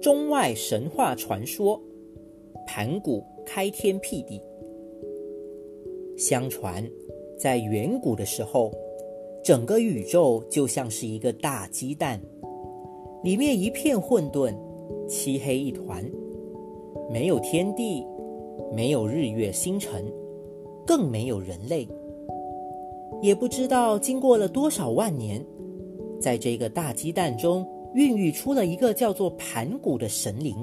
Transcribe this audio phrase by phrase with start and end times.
[0.00, 1.80] 中外神话传说，
[2.66, 4.40] 盘古开天辟地。
[6.16, 6.88] 相传，
[7.36, 8.72] 在远古的时候，
[9.42, 12.20] 整个宇宙就像是一个大鸡蛋，
[13.24, 14.54] 里面一片混沌，
[15.08, 16.08] 漆黑一团，
[17.10, 18.06] 没有天地，
[18.72, 20.04] 没有日月星辰，
[20.86, 21.88] 更没有人类。
[23.20, 25.44] 也不知道经过了多少万年，
[26.20, 27.66] 在这个大鸡蛋中。
[27.94, 30.54] 孕育出了一个叫做盘古的神灵，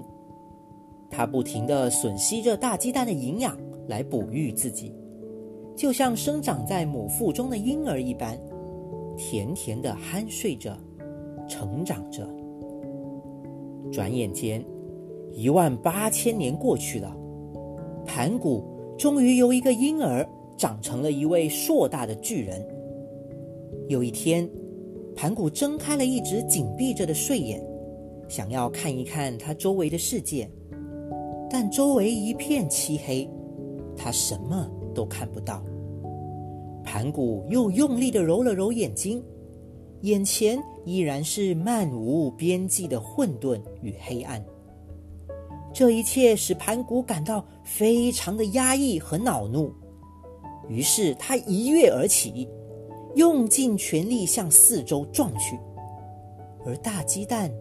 [1.10, 3.58] 他不停地吮吸着大鸡蛋的营养
[3.88, 4.94] 来哺育自己，
[5.76, 8.40] 就像生长在母腹中的婴儿一般，
[9.18, 10.78] 甜甜地酣睡着，
[11.48, 12.30] 成长着。
[13.92, 14.64] 转眼间，
[15.32, 17.16] 一万八千年过去了，
[18.06, 18.64] 盘古
[18.98, 22.64] 终于由一个婴儿长成了一位硕大的巨人。
[23.88, 24.48] 有一天。
[25.16, 27.66] 盘古睁开了一直紧闭着的睡眼，
[28.28, 30.50] 想要看一看他周围的世界，
[31.50, 33.30] 但周围一片漆黑，
[33.95, 35.64] 他什么都看不到。
[36.84, 39.23] 盘古又用力的揉了揉眼睛，
[40.02, 44.44] 眼前依然是漫无边际的混沌与黑暗。
[45.73, 49.73] 这一切使盘古感到非常的压抑和恼怒，
[50.67, 52.48] 于是他一跃而起。
[53.16, 55.58] 用尽全力向四周撞去，
[56.66, 57.52] 而大鸡蛋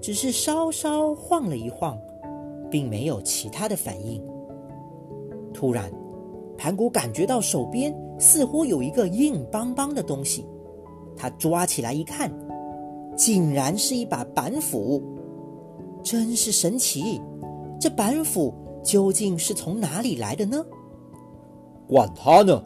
[0.00, 1.98] 只是稍稍晃了一晃，
[2.70, 4.22] 并没有其他的反应。
[5.52, 5.90] 突然，
[6.56, 10.46] 盘古感觉到手边似乎有一个硬邦邦的东西，
[11.16, 12.30] 他抓起来一看，
[13.16, 15.02] 竟然是一把板斧，
[16.02, 17.20] 真是神奇！
[17.80, 18.52] 这板斧
[18.84, 20.64] 究竟是从哪里来的呢？
[21.88, 22.62] 管他呢！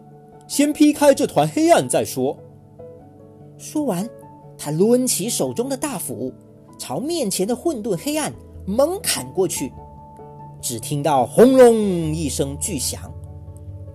[0.52, 2.36] 先劈开这团黑暗再说。
[3.56, 4.06] 说完，
[4.58, 6.30] 他抡起手中的大斧，
[6.78, 8.30] 朝面前的混沌黑暗
[8.66, 9.72] 猛砍过去。
[10.60, 11.74] 只听到轰隆
[12.14, 13.10] 一声巨响，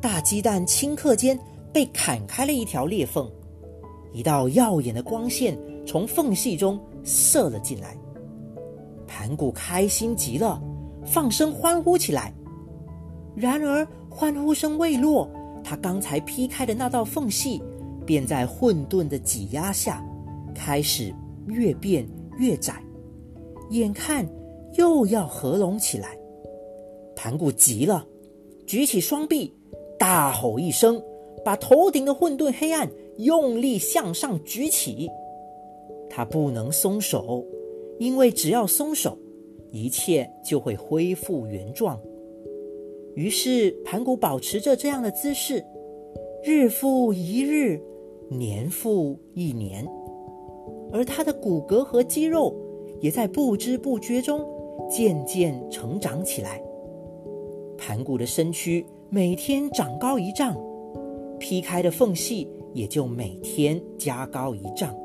[0.02, 1.40] 大鸡蛋顷刻间
[1.72, 3.30] 被砍开了一条裂缝，
[4.12, 5.56] 一道耀眼的光线
[5.86, 7.96] 从缝隙中射了进来。
[9.06, 10.60] 盘古开心极了，
[11.06, 12.34] 放声欢呼起来。
[13.36, 15.30] 然而，欢呼声未落。
[15.70, 17.62] 他刚才劈开的那道缝隙，
[18.06, 20.02] 便在混沌的挤压下，
[20.56, 21.14] 开始
[21.48, 22.08] 越变
[22.38, 22.82] 越窄，
[23.72, 24.26] 眼看
[24.76, 26.18] 又要合拢起来。
[27.18, 28.08] 盘古急了，
[28.66, 29.54] 举起双臂，
[30.00, 31.04] 大吼一声，
[31.44, 35.10] 把头顶的混沌黑暗用力向上举起。
[36.10, 37.44] 他不能松手，
[38.00, 39.18] 因为只要松手，
[39.74, 42.00] 一切就会恢复原状。
[43.18, 45.66] 于是，盘古保持着这样的姿势，
[46.44, 47.82] 日复一日，
[48.30, 49.84] 年复一年，
[50.94, 52.56] 而他的骨骼和肌肉
[53.02, 54.48] 也在不知不觉中
[54.88, 56.62] 渐渐成长起来。
[57.76, 60.56] 盘古的身躯每天长高一丈，
[61.40, 64.96] 劈开的缝隙也就每天加高一丈。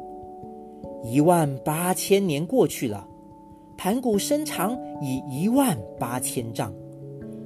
[1.02, 3.08] 一万八千年过去了，
[3.78, 6.70] 盘古身长已一万八千丈。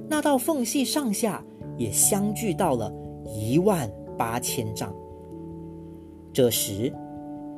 [0.09, 1.43] 那道缝隙上下
[1.77, 2.93] 也相距到了
[3.25, 4.93] 一万八千丈。
[6.33, 6.93] 这时，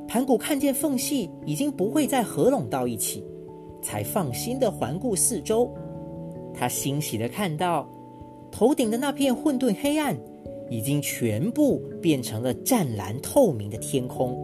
[0.07, 3.23] 盘古看见缝隙已经不会再合拢到一起，
[3.81, 5.69] 才放心的环顾四周。
[6.53, 7.87] 他欣喜的看到，
[8.51, 10.17] 头顶的那片混沌黑暗
[10.69, 14.35] 已经全部变成了湛蓝透明的天空，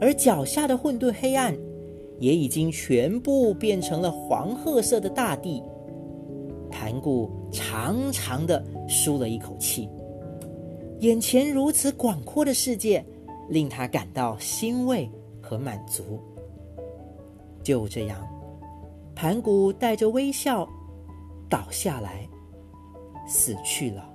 [0.00, 1.56] 而脚下的混沌黑暗
[2.18, 5.62] 也已经全部变成了黄褐色的大地。
[6.72, 9.88] 盘古长长的舒了一口气，
[11.00, 13.04] 眼前如此广阔的世界，
[13.48, 15.08] 令他感到欣慰
[15.40, 16.18] 和满足。
[17.62, 18.26] 就这样，
[19.14, 20.68] 盘古带着微笑
[21.48, 22.26] 倒下来，
[23.28, 24.08] 死去了。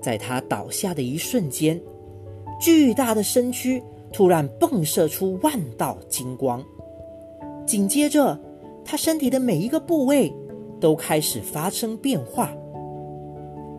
[0.00, 1.80] 在他倒下的一瞬间，
[2.60, 3.80] 巨大的身躯
[4.12, 6.64] 突然迸射出万道金光，
[7.64, 8.36] 紧接着，
[8.84, 10.32] 他身体的每一个部位。
[10.82, 12.52] 都开始发生变化。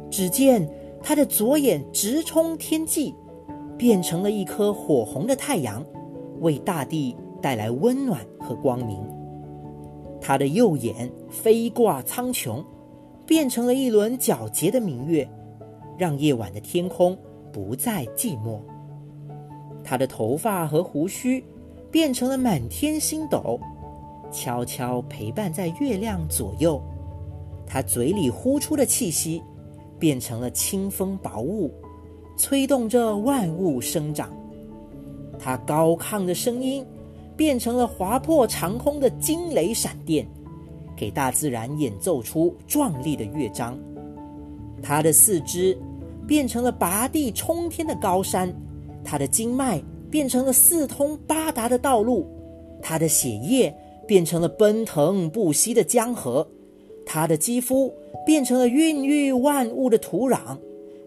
[0.10, 0.68] 只见
[1.02, 3.14] 他的左眼直冲天际，
[3.78, 5.86] 变成了一颗火红的太阳，
[6.40, 8.98] 为大地带来温暖和光明。
[10.22, 12.64] 他的右眼飞挂苍穹，
[13.26, 15.28] 变成了一轮皎洁的明月，
[15.98, 17.18] 让夜晚的天空
[17.52, 18.60] 不再寂寞。
[19.84, 21.44] 他的头发和胡须
[21.92, 23.60] 变成了满天星斗，
[24.32, 26.82] 悄悄陪伴在月亮左右。
[27.74, 29.42] 他嘴里呼出的气息，
[29.98, 31.74] 变成了清风薄雾，
[32.38, 34.32] 催动着万物生长。
[35.40, 36.86] 他高亢的声音，
[37.36, 40.24] 变成了划破长空的惊雷闪电，
[40.96, 43.76] 给大自然演奏出壮丽的乐章。
[44.84, 45.76] 他的四肢
[46.28, 48.54] 变成了拔地冲天的高山，
[49.04, 49.82] 他的经脉
[50.12, 52.28] 变成了四通八达的道路，
[52.84, 53.76] 他的血液
[54.08, 56.48] 变成了奔腾不息的江河，
[57.14, 57.94] 他的肌肤
[58.26, 60.58] 变成了孕育万物的土壤，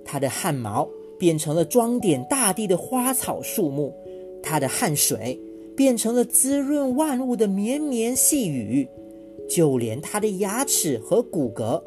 [0.05, 0.89] 他的汗毛
[1.19, 3.93] 变成了装点大地的花草树木，
[4.41, 5.37] 他的汗水
[5.77, 8.89] 变成了滋润万物的绵绵细雨，
[9.51, 11.83] 就连他的牙齿和骨骼。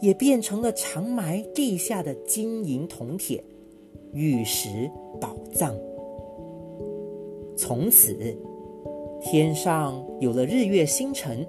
[0.00, 3.44] 也变成了长埋地下的金银铜铁、
[4.14, 4.90] 玉石
[5.20, 5.76] 宝藏。
[7.54, 8.16] 从此，
[9.20, 11.46] 天上有了日月星辰，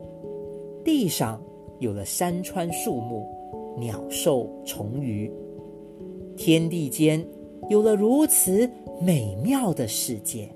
[0.83, 1.41] 地上
[1.81, 3.27] 有了山川树木、
[3.75, 5.31] 鸟兽虫鱼，
[6.37, 7.25] 天地间
[7.69, 8.69] 有了如此
[9.01, 10.47] 美妙的世界。